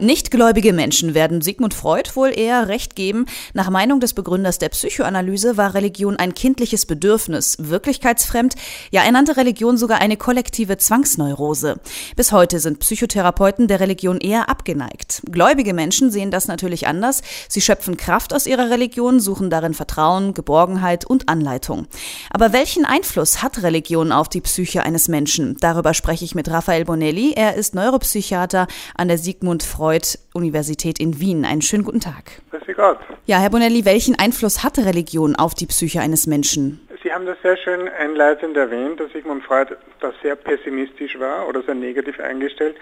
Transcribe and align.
Nichtgläubige 0.00 0.72
Menschen 0.72 1.14
werden 1.14 1.40
Sigmund 1.40 1.74
Freud 1.74 2.10
wohl 2.14 2.28
eher 2.28 2.68
recht 2.68 2.94
geben. 2.94 3.26
Nach 3.52 3.68
Meinung 3.68 3.98
des 3.98 4.14
Begründers 4.14 4.58
der 4.58 4.68
Psychoanalyse 4.68 5.56
war 5.56 5.74
Religion 5.74 6.16
ein 6.16 6.34
kindliches 6.34 6.86
Bedürfnis, 6.86 7.56
wirklichkeitsfremd. 7.58 8.54
Ja, 8.92 9.02
er 9.02 9.10
nannte 9.10 9.36
Religion 9.36 9.76
sogar 9.76 10.00
eine 10.00 10.16
kollektive 10.16 10.76
Zwangsneurose. 10.76 11.80
Bis 12.14 12.30
heute 12.30 12.60
sind 12.60 12.78
Psychotherapeuten 12.78 13.66
der 13.66 13.80
Religion 13.80 14.18
eher 14.18 14.48
abgeneigt. 14.48 15.22
Gläubige 15.32 15.74
Menschen 15.74 16.12
sehen 16.12 16.30
das 16.30 16.46
natürlich 16.46 16.86
anders. 16.86 17.22
Sie 17.48 17.60
schöpfen 17.60 17.96
Kraft 17.96 18.32
aus 18.32 18.46
ihrer 18.46 18.70
Religion, 18.70 19.18
suchen 19.18 19.50
darin 19.50 19.74
Vertrauen, 19.74 20.32
Geborgenheit 20.32 21.06
und 21.06 21.28
Anleitung. 21.28 21.88
Aber 22.30 22.52
welchen 22.52 22.84
Einfluss 22.84 23.42
hat 23.42 23.64
Religion 23.64 24.12
auf 24.12 24.28
die 24.28 24.42
Psyche 24.42 24.84
eines 24.84 25.08
Menschen? 25.08 25.56
Darüber 25.60 25.92
spreche 25.92 26.24
ich 26.24 26.36
mit 26.36 26.48
Raphael 26.48 26.84
Bonelli. 26.84 27.32
Er 27.32 27.56
ist 27.56 27.74
Neuropsychiater 27.74 28.68
an 28.94 29.08
der 29.08 29.18
Sigmund 29.18 29.64
Freud 29.64 29.87
Freud-Universität 29.88 31.00
in 31.00 31.18
Wien. 31.18 31.46
Einen 31.46 31.62
schönen 31.62 31.82
guten 31.82 32.00
Tag. 32.00 32.42
Grüß 32.50 32.76
Gott. 32.76 32.98
Ja, 33.24 33.38
Herr 33.38 33.48
Bonelli, 33.48 33.86
welchen 33.86 34.18
Einfluss 34.18 34.62
hatte 34.62 34.84
Religion 34.84 35.34
auf 35.34 35.54
die 35.54 35.64
Psyche 35.64 36.00
eines 36.00 36.26
Menschen? 36.26 36.86
Sie 37.02 37.10
haben 37.10 37.24
das 37.24 37.38
sehr 37.42 37.56
schön 37.56 37.88
einleitend 37.88 38.54
erwähnt, 38.58 39.00
dass 39.00 39.10
Sigmund 39.12 39.44
Freud 39.44 39.74
da 40.00 40.12
sehr 40.22 40.36
pessimistisch 40.36 41.18
war 41.18 41.48
oder 41.48 41.62
sehr 41.62 41.74
negativ 41.74 42.20
eingestellt 42.20 42.76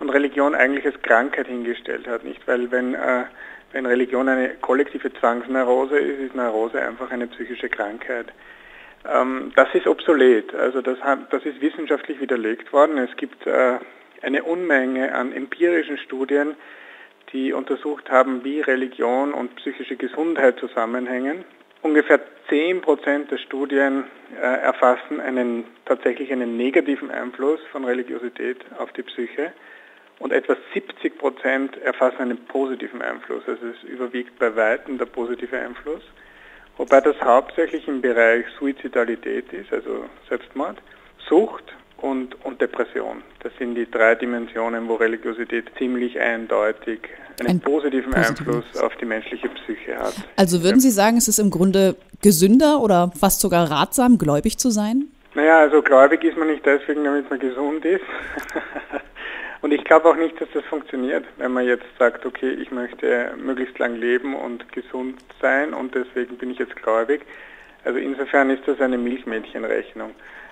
und 0.00 0.10
Religion 0.10 0.56
eigentlich 0.56 0.84
als 0.84 1.00
Krankheit 1.02 1.46
hingestellt 1.46 2.08
hat. 2.08 2.24
Nicht, 2.24 2.40
weil 2.48 2.72
wenn, 2.72 2.94
äh, 2.94 3.26
wenn 3.70 3.86
Religion 3.86 4.28
eine 4.28 4.54
kollektive 4.60 5.12
Zwangsneurose 5.14 5.96
ist, 5.96 6.18
ist 6.18 6.34
Neurose 6.34 6.82
einfach 6.82 7.12
eine 7.12 7.28
psychische 7.28 7.68
Krankheit. 7.68 8.32
Ähm, 9.08 9.52
das 9.54 9.68
ist 9.74 9.86
obsolet. 9.86 10.52
Also 10.56 10.82
das, 10.82 10.98
hat, 11.02 11.32
das 11.32 11.44
ist 11.44 11.60
wissenschaftlich 11.60 12.20
widerlegt 12.20 12.72
worden. 12.72 12.98
Es 12.98 13.16
gibt 13.16 13.46
äh, 13.46 13.78
eine 14.22 14.44
Unmenge 14.44 15.14
an 15.14 15.32
empirischen 15.32 15.98
Studien, 15.98 16.54
die 17.32 17.52
untersucht 17.52 18.10
haben, 18.10 18.44
wie 18.44 18.60
Religion 18.60 19.32
und 19.32 19.54
psychische 19.56 19.96
Gesundheit 19.96 20.58
zusammenhängen. 20.58 21.44
Ungefähr 21.82 22.20
10 22.48 22.80
Prozent 22.80 23.30
der 23.30 23.38
Studien 23.38 24.04
äh, 24.34 24.40
erfassen 24.40 25.20
einen, 25.20 25.64
tatsächlich 25.84 26.32
einen 26.32 26.56
negativen 26.56 27.10
Einfluss 27.10 27.60
von 27.70 27.84
Religiosität 27.84 28.58
auf 28.78 28.92
die 28.92 29.02
Psyche 29.02 29.52
und 30.18 30.32
etwa 30.32 30.56
70 30.74 31.18
Prozent 31.18 31.76
erfassen 31.82 32.18
einen 32.18 32.44
positiven 32.46 33.02
Einfluss. 33.02 33.42
Also 33.46 33.66
es 33.66 33.82
überwiegt 33.88 34.38
bei 34.38 34.54
Weitem 34.56 34.98
der 34.98 35.06
positive 35.06 35.56
Einfluss, 35.56 36.02
wobei 36.76 37.00
das 37.00 37.20
hauptsächlich 37.20 37.86
im 37.86 38.00
Bereich 38.00 38.46
Suizidalität 38.58 39.52
ist, 39.52 39.72
also 39.72 40.06
Selbstmord, 40.28 40.78
Sucht 41.28 41.72
und, 41.98 42.34
und 42.44 42.60
Depression. 42.60 43.22
Das 43.42 43.52
sind 43.58 43.74
die 43.74 43.90
drei 43.90 44.14
Dimensionen, 44.14 44.88
wo 44.88 44.94
Religiosität 44.94 45.66
ziemlich 45.78 46.18
eindeutig 46.18 47.00
einen 47.40 47.48
Ein 47.48 47.60
positiven 47.60 48.14
Einfluss 48.14 48.64
auf 48.80 48.96
die 48.96 49.04
menschliche 49.04 49.48
Psyche 49.48 49.96
hat. 49.96 50.14
Also 50.36 50.62
würden 50.62 50.80
Sie 50.80 50.90
sagen, 50.90 51.16
es 51.16 51.28
ist 51.28 51.38
im 51.38 51.50
Grunde 51.50 51.96
gesünder 52.22 52.80
oder 52.80 53.12
fast 53.18 53.40
sogar 53.40 53.70
ratsam, 53.70 54.18
gläubig 54.18 54.58
zu 54.58 54.70
sein? 54.70 55.06
Naja, 55.34 55.60
also 55.60 55.82
gläubig 55.82 56.24
ist 56.24 56.36
man 56.36 56.48
nicht 56.48 56.66
deswegen, 56.66 57.04
damit 57.04 57.30
man 57.30 57.38
gesund 57.38 57.84
ist. 57.84 58.02
und 59.60 59.72
ich 59.72 59.84
glaube 59.84 60.08
auch 60.08 60.16
nicht, 60.16 60.40
dass 60.40 60.48
das 60.52 60.64
funktioniert, 60.64 61.24
wenn 61.36 61.52
man 61.52 61.64
jetzt 61.64 61.86
sagt, 61.98 62.26
okay, 62.26 62.50
ich 62.50 62.70
möchte 62.72 63.32
möglichst 63.36 63.78
lang 63.78 63.94
leben 63.94 64.34
und 64.34 64.70
gesund 64.72 65.20
sein 65.40 65.74
und 65.74 65.94
deswegen 65.94 66.36
bin 66.38 66.50
ich 66.50 66.58
jetzt 66.58 66.74
gläubig. 66.76 67.22
Also 67.84 67.98
insofern 67.98 68.50
ist 68.50 68.66
das 68.66 68.80
eine 68.80 68.98
Milchmädchenrechnung. 68.98 70.10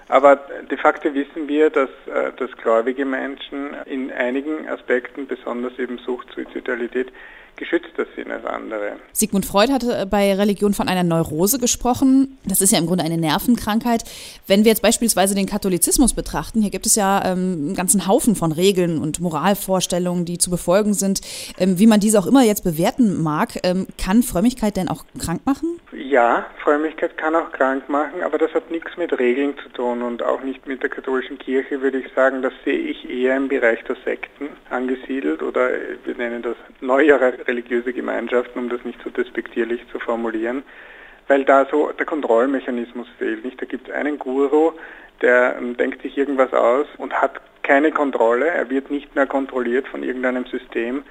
Aber 0.09 0.37
de 0.71 0.79
facto 0.79 1.13
wissen 1.15 1.49
wir, 1.49 1.71
dass, 1.71 1.91
äh, 2.07 2.31
dass 2.37 2.51
gläubige 2.53 3.05
Menschen 3.05 3.75
in 3.87 4.13
einigen 4.13 4.69
Aspekten, 4.69 5.27
besonders 5.27 5.79
eben 5.79 5.99
Sucht, 5.99 6.29
Suizidalität, 6.33 7.13
geschützter 7.57 8.07
sind 8.15 8.31
als 8.31 8.45
andere. 8.45 8.97
Sigmund 9.13 9.47
Freud 9.47 9.73
hatte 9.73 10.07
bei 10.07 10.35
Religion 10.35 10.75
von 10.75 10.89
einer 10.89 11.03
Neurose 11.03 11.59
gesprochen. 11.59 12.39
Das 12.45 12.61
ist 12.61 12.73
ja 12.73 12.79
im 12.79 12.87
Grunde 12.87 13.05
eine 13.05 13.17
Nervenkrankheit. 13.17 14.05
Wenn 14.47 14.65
wir 14.65 14.71
jetzt 14.71 14.83
beispielsweise 14.83 15.35
den 15.35 15.47
Katholizismus 15.47 16.13
betrachten, 16.13 16.61
hier 16.61 16.71
gibt 16.71 16.87
es 16.87 16.95
ja 16.95 17.25
ähm, 17.25 17.67
einen 17.67 17.75
ganzen 17.75 18.07
Haufen 18.07 18.37
von 18.37 18.53
Regeln 18.53 18.99
und 18.99 19.21
Moralvorstellungen, 19.21 20.25
die 20.25 20.39
zu 20.39 20.51
befolgen 20.51 20.95
sind. 20.95 21.21
Ähm, 21.59 21.79
wie 21.79 21.87
man 21.87 22.01
diese 22.01 22.19
auch 22.19 22.27
immer 22.27 22.43
jetzt 22.43 22.63
bewerten 22.63 23.23
mag, 23.23 23.59
ähm, 23.63 23.87
kann 23.99 24.23
Frömmigkeit 24.23 24.77
denn 24.77 24.89
auch 24.89 25.05
krank 25.19 25.41
machen? 25.45 25.81
Ja, 26.09 26.47
Frömmigkeit 26.63 27.19
kann 27.19 27.35
auch 27.35 27.51
krank 27.51 27.89
machen, 27.89 28.23
aber 28.23 28.39
das 28.39 28.55
hat 28.55 28.71
nichts 28.71 28.97
mit 28.97 29.19
Regeln 29.19 29.59
zu 29.59 29.69
tun 29.71 30.03
und 30.03 30.23
auch 30.23 30.41
nicht 30.41 30.65
mit 30.65 30.81
der 30.81 30.89
katholischen 30.89 31.37
Kirche, 31.37 31.83
würde 31.83 31.99
ich 31.99 32.13
sagen. 32.13 32.43
Das 32.43 32.53
sehe 32.65 32.79
ich 32.79 33.11
eher 33.11 33.37
im 33.37 33.49
Bereich 33.49 33.83
der 33.83 33.97
Sekten 34.05 34.51
angesiedelt 34.71 35.43
oder 35.43 35.69
wir 36.05 36.15
nennen 36.15 36.43
das 36.43 36.55
neuere 36.81 37.45
religiöse 37.49 37.93
Gemeinschaften, 37.93 38.57
um 38.57 38.69
das 38.69 38.85
nicht 38.85 39.03
so 39.03 39.11
despektierlich 39.11 39.85
zu 39.91 39.99
formulieren, 39.99 40.63
weil 41.27 41.45
da 41.45 41.67
so 41.73 41.91
der 41.91 42.07
Kontrollmechanismus 42.07 43.09
fehlt. 43.19 43.45
Nicht? 43.45 43.61
Da 43.61 43.67
gibt 43.67 43.89
es 43.89 43.95
einen 43.95 44.17
Guru, 44.17 44.75
der 45.23 45.57
ähm, 45.59 45.77
denkt 45.77 46.03
sich 46.03 46.17
irgendwas 46.17 46.53
aus 46.53 46.87
und 46.99 47.21
hat 47.21 47.41
keine 47.65 47.91
Kontrolle, 47.91 48.47
er 48.47 48.71
wird 48.71 48.93
nicht 48.93 49.17
mehr 49.17 49.27
kontrolliert 49.27 49.89
von 49.89 50.05
irgendeinem 50.05 50.45
System. 50.45 51.03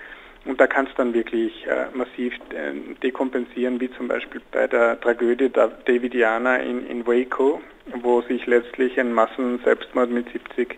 Und 0.45 0.61
da 0.61 0.67
kann 0.67 0.85
es 0.85 0.93
dann 0.95 1.13
wirklich 1.13 1.65
äh, 1.65 1.87
massiv 1.93 2.33
äh, 2.51 2.71
dekompensieren, 3.01 3.79
wie 3.81 3.91
zum 3.91 4.07
Beispiel 4.07 4.41
bei 4.51 4.67
der 4.67 4.99
Tragödie 5.01 5.49
der 5.49 5.69
Davidianer 5.85 6.59
in, 6.59 6.85
in 6.87 7.07
Waco, 7.07 7.61
wo 8.01 8.21
sich 8.21 8.45
letztlich 8.45 8.99
ein 8.99 9.11
Massenselbstmord 9.11 10.11
mit 10.11 10.31
70 10.31 10.77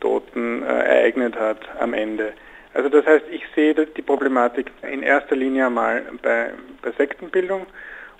Toten 0.00 0.62
äh, 0.62 0.66
ereignet 0.66 1.38
hat 1.38 1.60
am 1.78 1.92
Ende. 1.92 2.32
Also 2.74 2.88
das 2.88 3.04
heißt, 3.06 3.26
ich 3.30 3.42
sehe 3.54 3.74
die 3.74 4.02
Problematik 4.02 4.70
in 4.90 5.02
erster 5.02 5.36
Linie 5.36 5.66
einmal 5.66 6.02
bei, 6.22 6.50
bei 6.80 6.90
Sektenbildung 6.92 7.66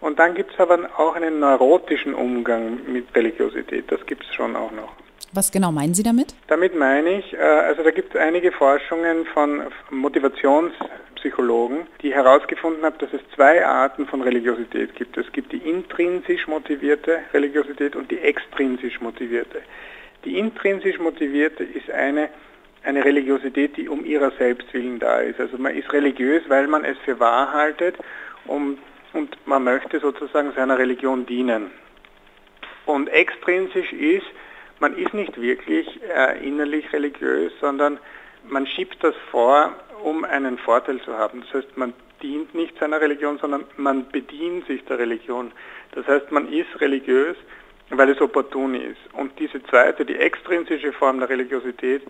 und 0.01 0.19
dann 0.19 0.35
gibt 0.35 0.53
es 0.53 0.61
aber 0.61 0.91
auch 0.97 1.15
einen 1.15 1.41
neurotischen 1.41 2.13
Umgang 2.15 2.81
mit 2.87 3.15
Religiosität. 3.15 3.91
Das 3.91 4.05
gibt 4.05 4.25
es 4.25 4.35
schon 4.35 4.57
auch 4.57 4.73
noch. 4.73 4.93
Was 5.34 5.50
genau 5.50 5.72
meinen 5.72 5.94
Sie 5.94 6.03
damit? 6.03 6.34
Damit 6.48 6.78
meine 6.78 7.19
ich, 7.19 7.32
äh, 7.32 7.38
also 7.38 7.82
da 7.82 7.91
gibt 7.91 8.15
es 8.15 8.20
einige 8.20 8.53
Forschungen 8.53 9.25
von 9.32 9.62
Motivationspsychologen, 9.91 11.87
die 12.03 12.12
herausgefunden 12.12 12.84
haben, 12.84 12.98
dass 12.98 13.15
es 13.15 13.22
zwei 13.34 13.65
Arten 13.65 14.06
von 14.06 14.20
Religiosität 14.20 14.94
gibt. 14.94 15.16
Es 15.16 15.32
gibt 15.32 15.53
die 15.53 15.56
intrinsisch 15.56 16.47
motivierte 16.48 17.20
Religiosität 17.32 17.97
und 17.97 18.10
die 18.10 18.19
extrinsisch 18.19 19.00
motivierte. 19.00 19.62
Die 20.26 20.38
intrinsisch 20.38 20.98
motivierte 20.98 21.64
ist 21.64 21.91
eine, 21.91 22.28
eine 22.84 23.03
Religiosität, 23.03 23.78
die 23.78 23.88
um 23.88 24.04
ihrer 24.04 24.32
selbst 24.32 24.72
willen 24.75 24.99
da 24.99 25.20
ist. 25.20 25.41
Also 25.41 25.56
man 25.56 25.75
ist 25.75 25.91
religiös, 25.94 26.43
weil 26.49 26.66
man 26.66 26.84
es 26.84 26.99
für 27.06 27.19
wahr 27.19 27.54
haltet 27.54 27.97
um, 28.44 28.76
und 29.14 29.34
man 29.47 29.64
möchte 29.64 29.99
sozusagen 29.99 30.53
seiner 30.53 30.78
Religion 30.78 31.25
dienen. 31.25 31.70
Und 32.84 33.09
extrinsisch 33.09 33.93
ist, 33.94 34.26
man 34.82 34.97
ist 34.97 35.15
nicht 35.15 35.41
wirklich 35.41 35.87
äh, 36.03 36.44
innerlich 36.44 36.93
religiös, 36.93 37.53
sondern 37.60 38.00
man 38.48 38.66
schiebt 38.66 39.03
das 39.03 39.15
vor, 39.31 39.72
um 40.03 40.25
einen 40.25 40.59
Vorteil 40.59 41.00
zu 41.03 41.16
haben. 41.16 41.43
Das 41.43 41.62
heißt, 41.62 41.76
man 41.76 41.94
dient 42.20 42.53
nicht 42.53 42.76
seiner 42.81 43.00
Religion, 43.00 43.38
sondern 43.38 43.65
man 43.76 44.09
bedient 44.10 44.66
sich 44.66 44.84
der 44.87 44.98
Religion. 44.98 45.53
Das 45.93 46.04
heißt, 46.09 46.32
man 46.32 46.53
ist 46.53 46.81
religiös, 46.81 47.37
weil 47.91 48.10
es 48.10 48.20
opportun 48.20 48.75
ist. 48.75 48.98
Und 49.12 49.38
diese 49.38 49.62
zweite, 49.62 50.04
die 50.04 50.16
extrinsische 50.16 50.93
Form 50.93 51.20
der 51.20 51.28
Religiosität, 51.28 52.03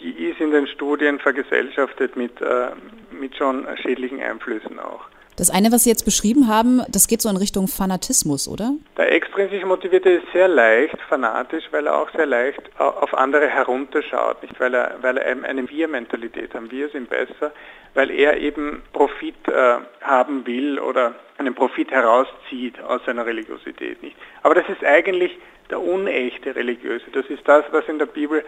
die 0.00 0.12
ist 0.28 0.40
in 0.40 0.52
den 0.52 0.68
Studien 0.68 1.18
vergesellschaftet 1.18 2.14
mit, 2.14 2.40
äh, 2.40 2.68
mit 3.10 3.36
schon 3.36 3.66
schädlichen 3.82 4.22
Einflüssen 4.22 4.78
auch. 4.78 5.06
Das 5.36 5.50
eine, 5.50 5.72
was 5.72 5.82
Sie 5.82 5.90
jetzt 5.90 6.04
beschrieben 6.04 6.46
haben, 6.46 6.82
das 6.88 7.08
geht 7.08 7.20
so 7.20 7.28
in 7.28 7.36
Richtung 7.36 7.66
Fanatismus, 7.66 8.46
oder? 8.46 8.74
Der 8.96 9.10
extrinsisch 9.12 9.64
Motivierte 9.64 10.10
ist 10.10 10.26
sehr 10.32 10.46
leicht 10.46 10.96
fanatisch, 11.08 11.64
weil 11.72 11.86
er 11.86 11.98
auch 11.98 12.10
sehr 12.12 12.26
leicht 12.26 12.62
auf 12.78 13.12
andere 13.14 13.48
herunterschaut, 13.48 14.42
nicht 14.42 14.58
weil 14.60 14.74
er, 14.74 14.96
weil 15.02 15.16
er 15.16 15.30
eben 15.32 15.44
eine 15.44 15.68
Wir-Mentalität 15.68 16.54
hat. 16.54 16.70
Wir 16.70 16.88
sind 16.90 17.10
besser, 17.10 17.52
weil 17.94 18.10
er 18.10 18.36
eben 18.36 18.82
Profit 18.92 19.34
äh, 19.48 19.78
haben 20.02 20.46
will 20.46 20.78
oder 20.78 21.14
einen 21.38 21.54
Profit 21.54 21.90
herauszieht 21.90 22.80
aus 22.80 23.00
seiner 23.04 23.26
Religiosität, 23.26 24.02
nicht? 24.02 24.16
Aber 24.42 24.54
das 24.54 24.68
ist 24.68 24.84
eigentlich 24.84 25.36
der 25.70 25.80
unechte 25.80 26.54
Religiöse. 26.54 27.06
Das 27.12 27.26
ist 27.26 27.42
das, 27.46 27.64
was 27.72 27.88
in 27.88 27.98
der 27.98 28.06
Bibel 28.06 28.44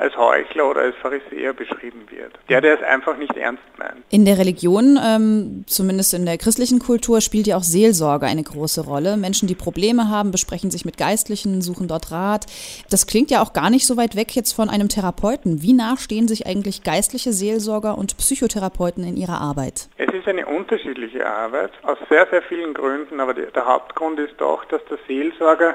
als 0.00 0.16
Heuchler 0.16 0.70
oder 0.70 0.80
als 0.80 0.96
Pharisäer 0.96 1.52
beschrieben 1.52 2.06
wird. 2.08 2.32
Der, 2.48 2.60
der 2.60 2.74
es 2.74 2.82
einfach 2.82 3.18
nicht 3.18 3.36
ernst 3.36 3.62
meint. 3.78 4.02
In 4.10 4.24
der 4.24 4.38
Religion, 4.38 4.98
ähm, 5.04 5.64
zumindest 5.66 6.14
in 6.14 6.24
der 6.24 6.38
christlichen 6.38 6.78
Kultur, 6.78 7.20
spielt 7.20 7.46
ja 7.46 7.56
auch 7.56 7.62
Seelsorge 7.62 8.26
eine 8.26 8.42
große 8.42 8.82
Rolle. 8.82 9.18
Menschen, 9.18 9.46
die 9.46 9.54
Probleme 9.54 10.08
haben, 10.08 10.30
besprechen 10.30 10.70
sich 10.70 10.86
mit 10.86 10.96
Geistlichen, 10.96 11.60
suchen 11.60 11.86
dort 11.86 12.10
Rat. 12.10 12.46
Das 12.88 13.06
klingt 13.06 13.30
ja 13.30 13.42
auch 13.42 13.52
gar 13.52 13.68
nicht 13.68 13.86
so 13.86 13.98
weit 13.98 14.16
weg 14.16 14.34
jetzt 14.34 14.52
von 14.52 14.70
einem 14.70 14.88
Therapeuten. 14.88 15.62
Wie 15.62 15.74
nah 15.74 15.96
stehen 15.98 16.28
sich 16.28 16.46
eigentlich 16.46 16.82
geistliche 16.82 17.32
Seelsorger 17.32 17.98
und 17.98 18.16
Psychotherapeuten 18.16 19.04
in 19.04 19.18
ihrer 19.18 19.40
Arbeit? 19.40 19.90
Es 19.98 20.12
ist 20.14 20.26
eine 20.26 20.46
unterschiedliche 20.46 21.26
Arbeit, 21.26 21.72
aus 21.82 21.98
sehr, 22.08 22.26
sehr 22.30 22.42
vielen 22.42 22.72
Gründen, 22.72 23.20
aber 23.20 23.34
der 23.34 23.66
Hauptgrund 23.66 24.18
ist 24.18 24.34
doch, 24.38 24.64
dass 24.64 24.80
der 24.86 24.98
Seelsorger 25.06 25.74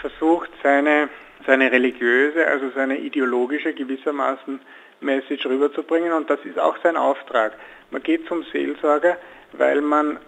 versucht, 0.00 0.48
seine 0.62 1.10
seine 1.48 1.72
religiöse, 1.72 2.46
also 2.46 2.68
seine 2.74 2.98
ideologische 2.98 3.72
gewissermaßen 3.72 4.60
Message 5.00 5.46
rüberzubringen 5.46 6.12
und 6.12 6.28
das 6.28 6.40
ist 6.44 6.58
auch 6.58 6.76
sein 6.82 6.98
Auftrag. 6.98 7.54
Man 7.90 8.02
geht 8.02 8.26
zum 8.26 8.44
Seelsorger, 8.52 9.16
weil 9.52 9.80
man 9.80 10.18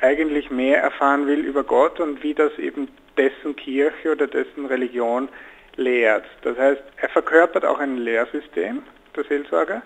eigentlich 0.00 0.50
mehr 0.50 0.82
erfahren 0.82 1.26
will 1.26 1.40
über 1.40 1.64
Gott 1.64 2.00
und 2.00 2.22
wie 2.22 2.32
das 2.32 2.58
eben 2.58 2.88
dessen 3.18 3.54
Kirche 3.56 4.12
oder 4.12 4.26
dessen 4.26 4.64
Religion 4.64 5.28
lehrt. 5.76 6.24
Das 6.40 6.56
heißt, 6.56 6.82
er 6.96 7.08
verkörpert 7.10 7.66
auch 7.66 7.78
ein 7.78 7.98
Lehrsystem, 7.98 8.82
der 9.14 9.24
Seelsorger, 9.24 9.82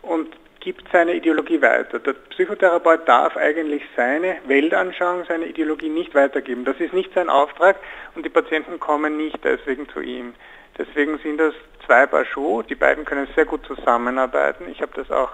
und 0.00 0.34
gibt 0.64 0.88
seine 0.90 1.14
Ideologie 1.14 1.60
weiter. 1.60 1.98
Der 1.98 2.14
Psychotherapeut 2.14 3.06
darf 3.06 3.36
eigentlich 3.36 3.82
seine 3.96 4.36
Weltanschauung, 4.46 5.24
seine 5.28 5.44
Ideologie 5.44 5.90
nicht 5.90 6.14
weitergeben. 6.14 6.64
Das 6.64 6.80
ist 6.80 6.94
nicht 6.94 7.12
sein 7.14 7.28
Auftrag 7.28 7.76
und 8.14 8.24
die 8.24 8.30
Patienten 8.30 8.80
kommen 8.80 9.18
nicht 9.18 9.38
deswegen 9.44 9.86
zu 9.90 10.00
ihm. 10.00 10.32
Deswegen 10.78 11.18
sind 11.18 11.38
das 11.38 11.52
zwei 11.84 12.06
Paar 12.06 12.24
Schuhe. 12.24 12.64
Die 12.64 12.74
beiden 12.74 13.04
können 13.04 13.28
sehr 13.36 13.44
gut 13.44 13.64
zusammenarbeiten. 13.66 14.64
Ich 14.70 14.80
habe 14.80 14.92
das 14.96 15.10
auch 15.10 15.32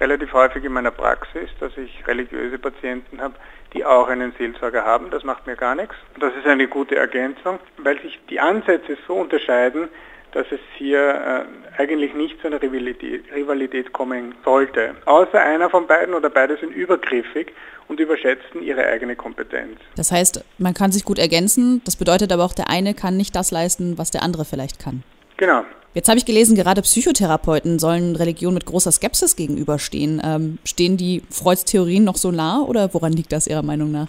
relativ 0.00 0.32
häufig 0.32 0.64
in 0.64 0.72
meiner 0.72 0.90
Praxis, 0.90 1.48
dass 1.60 1.76
ich 1.76 2.04
religiöse 2.08 2.58
Patienten 2.58 3.20
habe, 3.20 3.34
die 3.72 3.84
auch 3.84 4.08
einen 4.08 4.32
Seelsorger 4.32 4.84
haben. 4.84 5.10
Das 5.10 5.22
macht 5.22 5.46
mir 5.46 5.56
gar 5.56 5.76
nichts. 5.76 5.94
Das 6.18 6.34
ist 6.34 6.46
eine 6.46 6.66
gute 6.66 6.96
Ergänzung, 6.96 7.60
weil 7.78 8.00
sich 8.00 8.18
die 8.28 8.40
Ansätze 8.40 8.98
so 9.06 9.14
unterscheiden, 9.14 9.88
dass 10.32 10.46
es 10.50 10.60
hier 10.76 11.46
äh, 11.78 11.80
eigentlich 11.80 12.14
nicht 12.14 12.40
zu 12.40 12.48
einer 12.48 12.60
Rivalität, 12.60 13.24
Rivalität 13.34 13.92
kommen 13.92 14.34
sollte. 14.44 14.94
Außer 15.04 15.40
einer 15.40 15.70
von 15.70 15.86
beiden 15.86 16.14
oder 16.14 16.30
beide 16.30 16.56
sind 16.56 16.74
übergriffig 16.74 17.52
und 17.88 18.00
überschätzen 18.00 18.62
ihre 18.62 18.84
eigene 18.86 19.16
Kompetenz. 19.16 19.78
Das 19.96 20.12
heißt, 20.12 20.44
man 20.58 20.74
kann 20.74 20.92
sich 20.92 21.04
gut 21.04 21.18
ergänzen. 21.18 21.82
Das 21.84 21.96
bedeutet 21.96 22.32
aber 22.32 22.44
auch, 22.44 22.52
der 22.52 22.68
eine 22.68 22.94
kann 22.94 23.16
nicht 23.16 23.34
das 23.36 23.50
leisten, 23.50 23.98
was 23.98 24.10
der 24.10 24.22
andere 24.22 24.44
vielleicht 24.44 24.78
kann. 24.78 25.02
Genau. 25.36 25.64
Jetzt 25.94 26.08
habe 26.10 26.18
ich 26.18 26.26
gelesen, 26.26 26.56
gerade 26.56 26.82
Psychotherapeuten 26.82 27.78
sollen 27.78 28.16
Religion 28.16 28.52
mit 28.52 28.66
großer 28.66 28.92
Skepsis 28.92 29.34
gegenüberstehen. 29.34 30.20
Ähm, 30.22 30.58
stehen 30.64 30.98
die 30.98 31.22
Freuds 31.30 31.64
Theorien 31.64 32.04
noch 32.04 32.16
so 32.16 32.30
nah 32.30 32.60
oder 32.60 32.92
woran 32.92 33.12
liegt 33.12 33.32
das 33.32 33.46
Ihrer 33.46 33.62
Meinung 33.62 33.92
nach? 33.92 34.08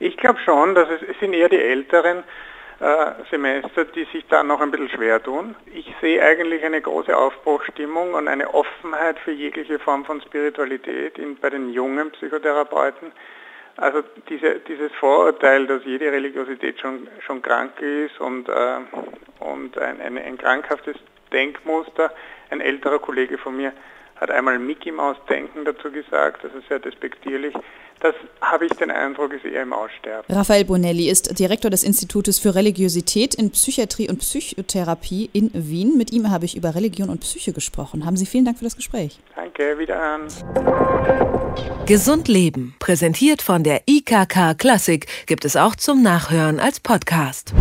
Ich 0.00 0.16
glaube 0.16 0.40
schon, 0.44 0.74
dass 0.74 0.88
es, 0.88 1.08
es 1.08 1.16
sind 1.20 1.34
eher 1.34 1.48
die 1.48 1.60
Älteren 1.60 2.24
Semester, 3.30 3.86
die 3.86 4.04
sich 4.12 4.24
da 4.28 4.44
noch 4.44 4.60
ein 4.60 4.70
bisschen 4.70 4.90
schwer 4.90 5.20
tun. 5.20 5.56
Ich 5.74 5.92
sehe 6.00 6.22
eigentlich 6.22 6.64
eine 6.64 6.80
große 6.80 7.16
Aufbruchstimmung 7.16 8.14
und 8.14 8.28
eine 8.28 8.54
Offenheit 8.54 9.18
für 9.18 9.32
jegliche 9.32 9.80
Form 9.80 10.04
von 10.04 10.20
Spiritualität 10.20 11.18
in, 11.18 11.36
bei 11.36 11.50
den 11.50 11.72
jungen 11.72 12.12
Psychotherapeuten. 12.12 13.10
Also 13.76 14.02
diese, 14.28 14.60
dieses 14.60 14.92
Vorurteil, 14.92 15.66
dass 15.66 15.84
jede 15.84 16.12
Religiosität 16.12 16.78
schon, 16.78 17.08
schon 17.26 17.42
krank 17.42 17.80
ist 17.80 18.20
und, 18.20 18.48
äh, 18.48 18.78
und 19.40 19.76
ein, 19.78 20.00
ein, 20.00 20.16
ein 20.16 20.38
krankhaftes 20.38 20.96
Denkmuster. 21.32 22.12
Ein 22.50 22.60
älterer 22.60 23.00
Kollege 23.00 23.38
von 23.38 23.56
mir 23.56 23.72
hat 24.20 24.30
einmal 24.30 24.58
Mickey 24.58 24.92
Maus 24.92 25.16
Denken 25.28 25.64
dazu 25.64 25.90
gesagt, 25.90 26.44
das 26.44 26.52
ist 26.54 26.68
sehr 26.68 26.78
despektierlich. 26.78 27.54
Das 28.00 28.14
habe 28.40 28.66
ich 28.66 28.72
den 28.74 28.90
Eindruck, 28.90 29.32
ist 29.32 29.44
eher 29.44 29.62
im 29.62 29.72
Aussterben. 29.72 30.32
Raphael 30.32 30.64
Bonelli 30.64 31.08
ist 31.08 31.36
Direktor 31.38 31.70
des 31.70 31.82
Institutes 31.82 32.38
für 32.38 32.54
Religiosität 32.54 33.34
in 33.34 33.50
Psychiatrie 33.50 34.08
und 34.08 34.18
Psychotherapie 34.18 35.28
in 35.32 35.50
Wien. 35.52 35.96
Mit 35.98 36.12
ihm 36.12 36.30
habe 36.30 36.44
ich 36.44 36.56
über 36.56 36.74
Religion 36.76 37.08
und 37.08 37.20
Psyche 37.20 37.52
gesprochen. 37.52 38.06
Haben 38.06 38.16
Sie 38.16 38.26
vielen 38.26 38.44
Dank 38.44 38.58
für 38.58 38.64
das 38.64 38.76
Gespräch. 38.76 39.18
Danke, 39.34 39.78
wieder 39.78 40.00
an. 40.00 40.28
Gesund 41.86 42.28
Leben, 42.28 42.76
präsentiert 42.78 43.42
von 43.42 43.64
der 43.64 43.82
IKK 43.88 44.54
Klassik, 44.56 45.06
gibt 45.26 45.44
es 45.44 45.56
auch 45.56 45.74
zum 45.74 46.02
Nachhören 46.02 46.60
als 46.60 46.78
Podcast. 46.78 47.52